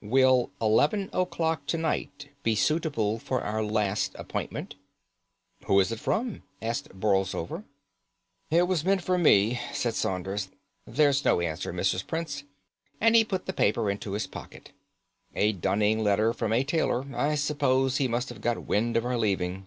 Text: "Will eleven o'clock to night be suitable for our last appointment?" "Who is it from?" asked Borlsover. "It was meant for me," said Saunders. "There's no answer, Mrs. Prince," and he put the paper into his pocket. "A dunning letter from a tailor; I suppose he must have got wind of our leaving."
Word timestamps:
"Will 0.00 0.50
eleven 0.58 1.10
o'clock 1.12 1.66
to 1.66 1.76
night 1.76 2.30
be 2.42 2.54
suitable 2.54 3.18
for 3.18 3.42
our 3.42 3.62
last 3.62 4.12
appointment?" 4.14 4.74
"Who 5.66 5.78
is 5.80 5.92
it 5.92 6.00
from?" 6.00 6.44
asked 6.62 6.98
Borlsover. 6.98 7.64
"It 8.50 8.62
was 8.62 8.86
meant 8.86 9.02
for 9.02 9.18
me," 9.18 9.60
said 9.74 9.92
Saunders. 9.94 10.48
"There's 10.86 11.26
no 11.26 11.42
answer, 11.42 11.74
Mrs. 11.74 12.06
Prince," 12.06 12.44
and 13.02 13.14
he 13.14 13.22
put 13.22 13.44
the 13.44 13.52
paper 13.52 13.90
into 13.90 14.12
his 14.12 14.26
pocket. 14.26 14.72
"A 15.34 15.52
dunning 15.52 16.02
letter 16.02 16.32
from 16.32 16.54
a 16.54 16.64
tailor; 16.64 17.04
I 17.14 17.34
suppose 17.34 17.98
he 17.98 18.08
must 18.08 18.30
have 18.30 18.40
got 18.40 18.64
wind 18.64 18.96
of 18.96 19.04
our 19.04 19.18
leaving." 19.18 19.66